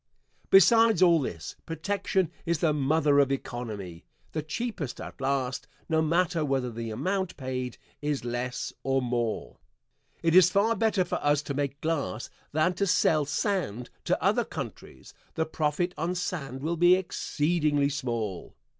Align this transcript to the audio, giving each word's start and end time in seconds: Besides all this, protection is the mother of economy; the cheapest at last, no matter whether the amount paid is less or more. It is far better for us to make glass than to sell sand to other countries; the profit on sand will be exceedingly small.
Besides 0.49 1.03
all 1.03 1.21
this, 1.21 1.55
protection 1.67 2.31
is 2.43 2.57
the 2.57 2.73
mother 2.73 3.19
of 3.19 3.31
economy; 3.31 4.03
the 4.31 4.41
cheapest 4.41 4.99
at 4.99 5.21
last, 5.21 5.67
no 5.87 6.01
matter 6.01 6.43
whether 6.43 6.71
the 6.71 6.89
amount 6.89 7.37
paid 7.37 7.77
is 8.01 8.25
less 8.25 8.73
or 8.81 8.99
more. 8.99 9.57
It 10.23 10.35
is 10.35 10.49
far 10.49 10.75
better 10.75 11.05
for 11.05 11.19
us 11.23 11.43
to 11.43 11.53
make 11.53 11.81
glass 11.81 12.31
than 12.51 12.73
to 12.77 12.87
sell 12.87 13.25
sand 13.25 13.91
to 14.05 14.19
other 14.23 14.43
countries; 14.43 15.13
the 15.35 15.45
profit 15.45 15.93
on 15.99 16.15
sand 16.15 16.63
will 16.63 16.77
be 16.77 16.95
exceedingly 16.95 17.89
small. 17.89 18.55